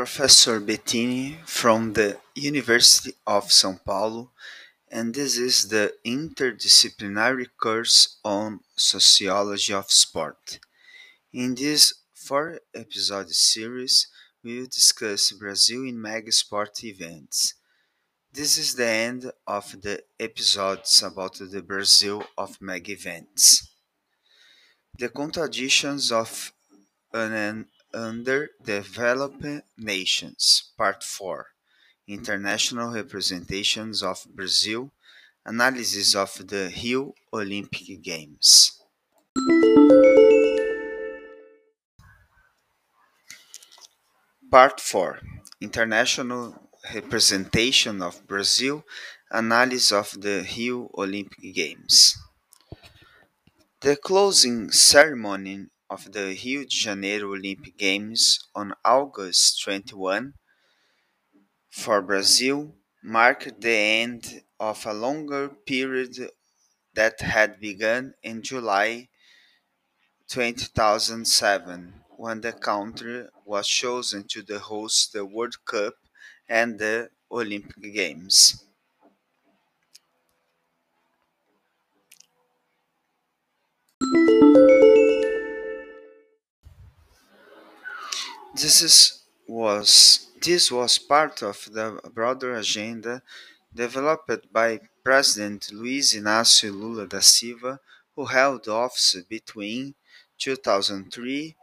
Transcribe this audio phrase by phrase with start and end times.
[0.00, 4.30] Professor Bettine from the University of São Paulo,
[4.90, 10.58] and this is the interdisciplinary course on Sociology of Sport.
[11.34, 14.08] In this four episode series,
[14.42, 17.52] we will discuss Brazil in mega sport events.
[18.32, 23.68] This is the end of the episodes about the Brazil of mega events.
[24.98, 26.54] The contradictions of
[27.12, 31.46] an Underdeveloped Nations, Part 4
[32.06, 34.90] International Representations of Brazil
[35.44, 38.80] Analysis of the Rio Olympic Games.
[44.50, 45.20] Part 4
[45.60, 48.84] International Representation of Brazil
[49.30, 52.16] Analysis of the Rio Olympic Games.
[53.80, 60.34] The closing ceremony of the Rio de Janeiro Olympic Games on August 21
[61.70, 63.70] for Brazil marked the
[64.02, 66.30] end of a longer period
[66.94, 69.08] that had begun in July
[70.28, 75.94] 2007 when the country was chosen to host the World Cup
[76.48, 78.64] and the Olympic Games.
[88.62, 93.22] This is, was this was part of the broader agenda
[93.74, 97.80] developed by President Luiz Inácio Lula da Silva,
[98.14, 99.94] who held office between
[100.38, 101.56] 2003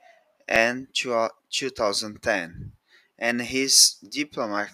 [0.48, 2.72] and 2010,
[3.20, 4.72] and his diplomat,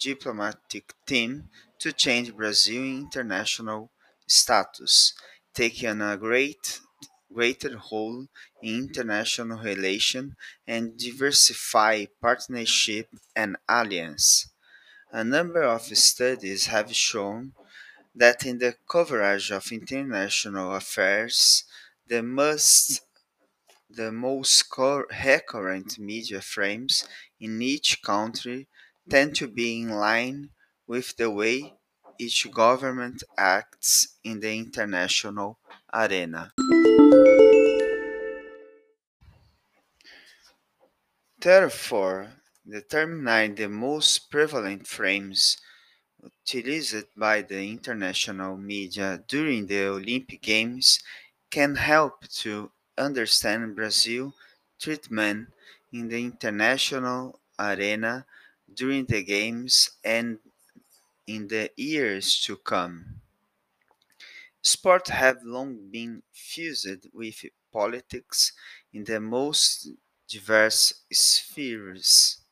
[0.00, 3.90] diplomatic team to change Brazil's international
[4.26, 5.12] status,
[5.52, 6.80] taking a great
[7.32, 8.26] greater role
[8.62, 10.34] in international relations
[10.66, 14.48] and diversify partnership and alliance.
[15.12, 17.52] A number of studies have shown
[18.14, 21.64] that in the coverage of international affairs,
[22.06, 23.02] the most
[23.90, 27.06] the most recurrent media frames
[27.40, 28.66] in each country
[29.10, 30.50] tend to be in line
[30.86, 31.74] with the way
[32.18, 35.58] each government acts in the international
[35.92, 36.52] arena.
[41.40, 42.32] Therefore,
[42.68, 45.56] determining the most prevalent frames
[46.46, 50.98] utilized by the international media during the Olympic Games
[51.50, 54.34] can help to understand Brazil's
[54.80, 55.48] treatment
[55.92, 58.26] in the international arena
[58.74, 60.40] during the Games and
[61.26, 63.20] in the years to come.
[64.74, 68.52] Sport have long been fused with politics
[68.92, 69.88] in the most
[70.28, 72.42] diverse spheres.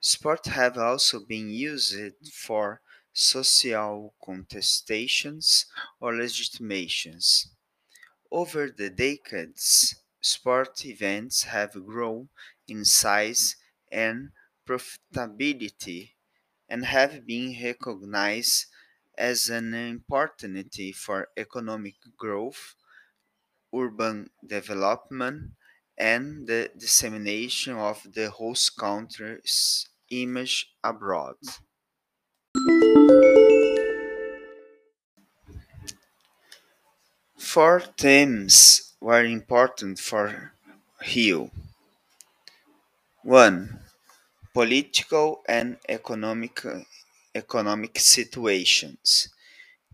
[0.00, 1.96] Sport have also been used
[2.32, 5.66] for social contestations
[6.00, 7.48] or legitimations.
[8.32, 12.30] Over the decades, sport events have grown
[12.66, 13.56] in size
[13.92, 14.32] and
[14.66, 16.12] profitability
[16.68, 18.66] and have been recognized
[19.20, 22.74] as an opportunity for economic growth,
[23.74, 25.52] urban development,
[25.98, 31.36] and the dissemination of the host country's image abroad.
[37.38, 40.52] Four themes were important for
[41.14, 41.50] Rio.
[43.24, 43.80] 1.
[44.54, 46.62] Political and economic,
[47.34, 49.28] economic situations.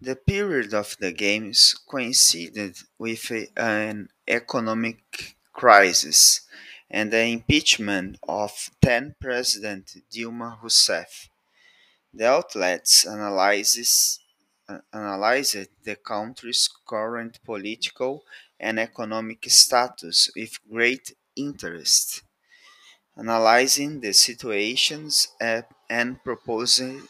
[0.01, 6.43] The period of the Games coincided with an economic crisis
[6.91, 11.29] and the impeachment of then President Dilma Rousseff.
[12.13, 14.21] The outlets analyzes,
[14.69, 18.25] uh, analyzed the country's current political
[18.59, 22.23] and economic status with great interest,
[23.17, 25.29] analyzing the situations
[25.91, 27.03] and proposing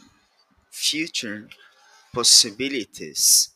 [0.76, 1.49] future
[2.12, 3.49] possibilities.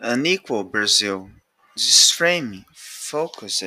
[0.00, 1.30] Unequal Brazil.
[1.76, 3.62] This frame focused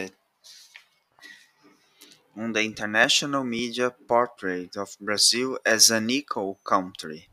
[2.36, 7.30] on the international media portrait of Brazil as an equal country.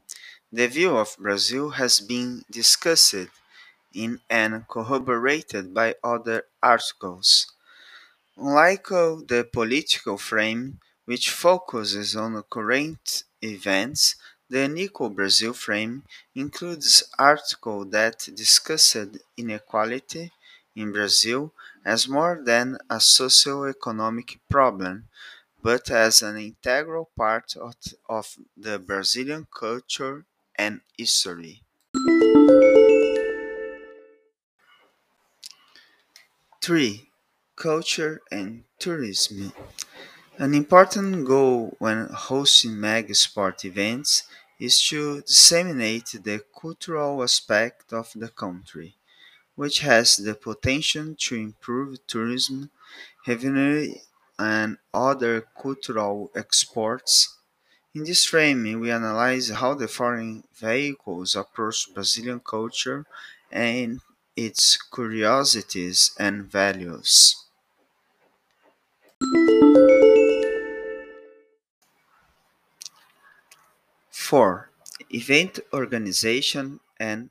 [0.52, 3.14] The view of Brazil has been discussed
[3.94, 7.55] in and corroborated by other articles.
[8.38, 14.14] Unlike uh, the political frame, which focuses on current events,
[14.48, 16.04] The Unequal Brazil frame
[16.34, 18.96] includes articles that discussed
[19.36, 20.32] inequality
[20.74, 21.52] in Brazil
[21.84, 25.08] as more than a socio-economic problem,
[25.62, 27.74] but as an integral part of,
[28.08, 31.62] of the Brazilian culture and history.
[36.60, 37.10] 3.
[37.56, 39.52] Culture and tourism.
[40.38, 44.24] An important goal when hosting mega sport events
[44.60, 48.96] is to disseminate the cultural aspect of the country,
[49.56, 52.70] which has the potential to improve tourism
[53.28, 53.94] revenue
[54.38, 57.38] and other cultural exports.
[57.94, 63.06] In this frame, we analyze how the foreign vehicles approach Brazilian culture
[63.52, 64.00] and
[64.36, 67.45] its curiosities and values.
[74.28, 74.70] 4.
[75.10, 77.30] Event organization and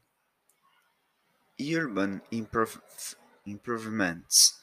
[1.76, 3.16] urban improv-
[3.46, 4.54] improvements.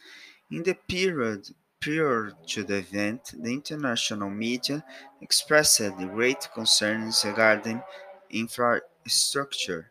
[0.51, 1.51] In the period
[1.81, 4.85] prior to the event, the international media
[5.21, 5.83] expressed
[6.15, 7.83] great concerns regarding
[8.31, 9.91] infrastructure.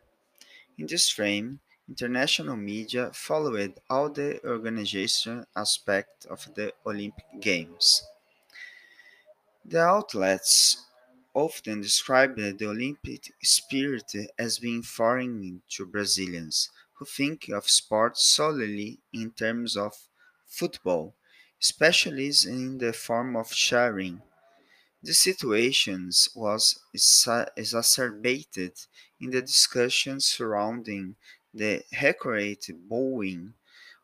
[0.78, 8.04] In this frame, international media followed all the organization aspect of the Olympic Games.
[9.64, 10.86] The outlets
[11.34, 19.00] often described the Olympic spirit as being foreign to Brazilians, who think of sports solely
[19.12, 20.08] in terms of
[20.46, 21.14] football,
[21.60, 24.22] especially in the form of sharing.
[25.02, 26.80] The situation was
[27.56, 28.74] exacerbated
[29.20, 31.14] in the discussions surrounding
[31.54, 33.54] the accurate bowing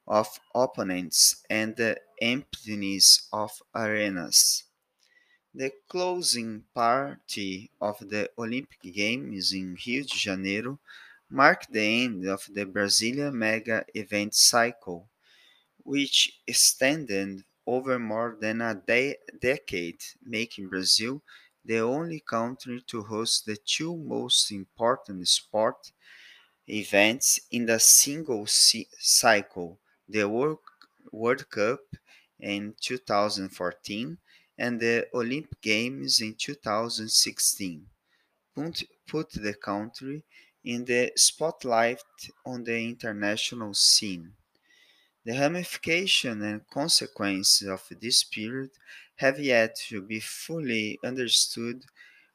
[0.06, 4.64] of opponents and the emptiness of arenas.
[5.52, 10.80] The closing party of the Olympic Games in Rio de Janeiro
[11.28, 15.10] marked the end of the Brasilia mega event cycle,
[15.84, 21.22] which extended over more than a de- decade, making Brazil
[21.64, 25.92] the only country to host the two most important sport
[26.68, 30.60] events in the single cycle the World,
[31.10, 31.80] World Cup
[32.38, 34.18] in 2014
[34.58, 37.88] and the Olympic Games in 2016
[38.54, 38.84] put,
[39.32, 40.24] the country
[40.64, 42.02] in the spotlight
[42.44, 44.34] on the international scene.
[45.24, 48.70] The ramifications and consequences of this period
[49.16, 51.84] have yet to be fully understood,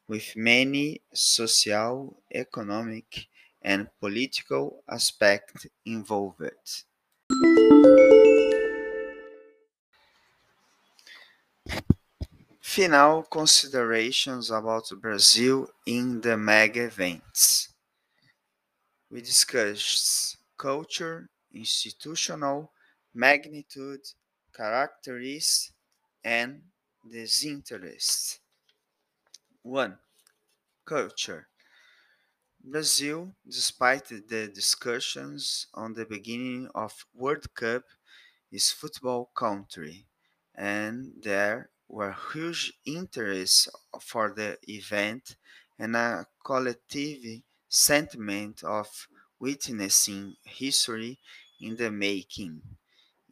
[0.08, 3.28] with many social, economic,
[3.62, 6.84] and political aspects involved.
[12.74, 17.68] Final considerations about Brazil in the mega events.
[19.08, 22.72] We discussed culture, institutional
[23.14, 24.00] magnitude,
[24.52, 25.72] characteristics,
[26.24, 26.62] and
[27.08, 28.40] disinterest.
[29.62, 29.96] 1.
[30.84, 31.46] Culture.
[32.60, 37.84] Brazil, despite the discussions on the beginning of World Cup,
[38.50, 40.06] is football country,
[40.56, 43.68] and there were huge interest
[44.00, 45.36] for the event
[45.78, 51.18] and a collective sentiment of witnessing history
[51.60, 52.62] in the making,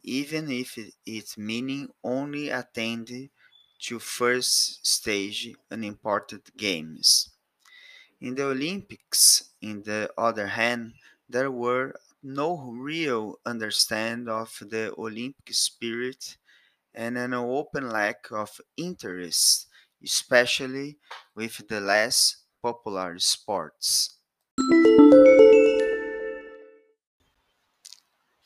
[0.03, 3.29] even if its meaning only attended
[3.79, 7.31] to first stage unimportant games.
[8.19, 10.95] In the Olympics, in the other hand,
[11.29, 11.93] there were
[12.23, 16.37] no real understanding of the Olympic spirit
[16.93, 19.67] and an open lack of interest,
[20.03, 20.97] especially
[21.35, 24.17] with the less popular sports.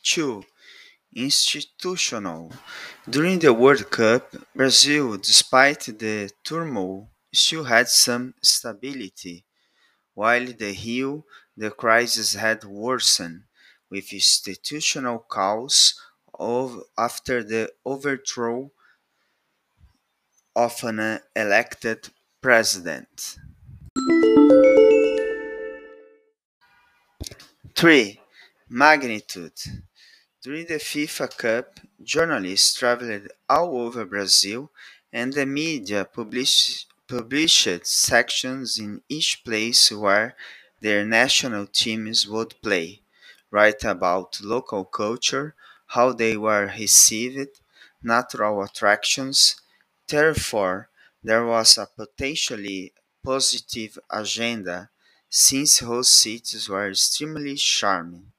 [0.03, 0.43] 2.
[1.15, 2.51] Institutional.
[3.09, 9.45] During the World Cup, Brazil, despite the turmoil, still had some stability
[10.13, 11.25] while the Rio,
[11.55, 13.43] the crisis had worsened,
[13.89, 15.93] with institutional chaos
[16.39, 18.71] of, after the overthrow
[20.57, 22.09] of an uh, elected
[22.41, 23.37] president.
[27.75, 28.19] 3.
[28.69, 29.53] Magnitude.
[30.43, 34.71] During the FIFA Cup, journalists traveled all over Brazil
[35.13, 36.87] and the media published
[37.85, 40.35] sections in each place where
[40.81, 43.01] their national teams would play,
[43.51, 45.55] write about local culture,
[45.87, 47.59] how they were received,
[48.03, 49.55] natural attractions.
[50.07, 50.89] Therefore,
[51.23, 54.89] there was a potentially positive agenda
[55.29, 58.31] since host cities were extremely charming.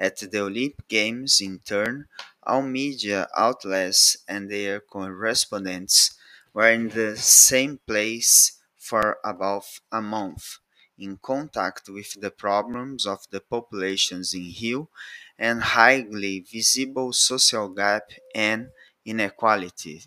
[0.00, 2.08] At the Olympic Games, in turn,
[2.42, 6.16] all media outlets and their correspondents
[6.52, 10.59] were in the same place for about a month,
[11.00, 14.88] in contact with the problems of the populations in Rio
[15.38, 18.68] and highly visible social gap and
[19.04, 20.02] inequality.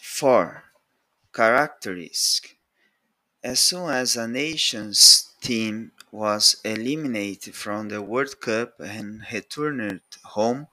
[0.00, 0.64] Four
[1.32, 2.58] characteristic.
[3.42, 10.68] As soon as a nation's team was eliminated from the World Cup and returned home,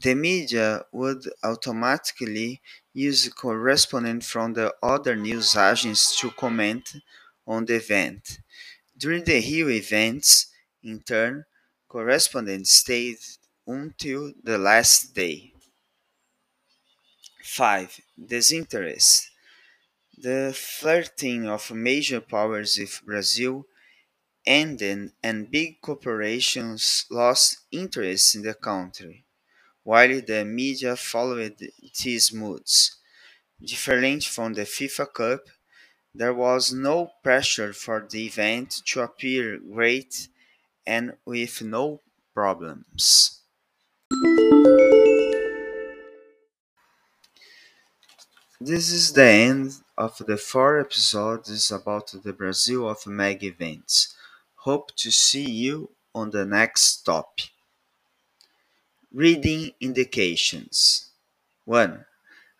[0.00, 2.60] the media would automatically
[2.92, 6.96] use correspondents from the other news agencies to comment
[7.46, 8.40] on the event.
[8.96, 10.46] During the Rio events,
[10.82, 11.44] in turn,
[11.88, 13.18] correspondents stayed
[13.66, 15.52] until the last day.
[17.44, 18.00] 5.
[18.26, 19.30] Disinterest.
[20.16, 23.66] The flirting of major powers with Brazil
[24.46, 29.24] ended and big corporations lost interest in the country,
[29.84, 31.56] while the media followed
[32.02, 32.96] these moods.
[33.62, 35.40] Different from the FIFA Cup,
[36.14, 40.28] there was no pressure for the event to appear great
[40.86, 42.00] and with no
[42.34, 43.40] problems.
[48.58, 54.14] This is the end of the four episodes about the Brazil of Meg events.
[54.56, 57.50] Hope to see you on the next topic.
[59.14, 61.10] Reading indications
[61.64, 62.04] 1.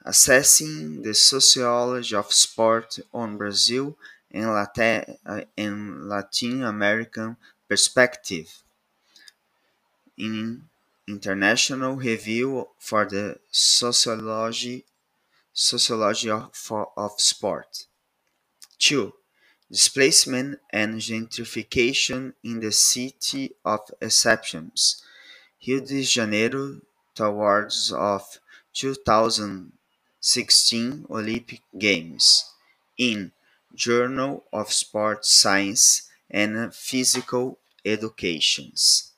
[0.04, 3.96] Assessing the sociology of sport on Brazil
[4.30, 7.36] and Latin, uh, and Latin American
[7.68, 8.62] perspective
[10.16, 10.68] in
[11.08, 14.84] International Review for the Sociology
[15.52, 16.52] Sociology of,
[16.96, 17.86] of Sport.
[18.78, 19.12] 2.
[19.70, 25.02] Displacement and gentrification in the City of Exceptions,
[25.66, 26.80] Rio de Janeiro
[27.14, 28.38] towards of
[28.72, 32.50] 2016 Olympic Games,
[32.96, 33.32] in
[33.74, 39.12] Journal of Sport Science and Physical Educations.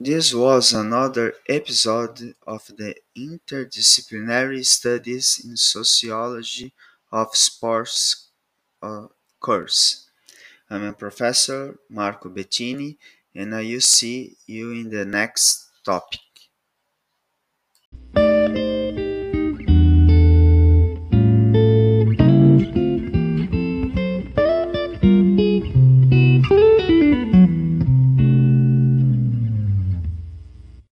[0.00, 6.72] This was another episode of the Interdisciplinary Studies in Sociology
[7.12, 8.25] of Sports
[8.82, 9.08] uh,
[9.40, 10.08] course.
[10.70, 12.98] I'm a professor, Marco Bettine,
[13.34, 16.20] and I will see you in the next topic.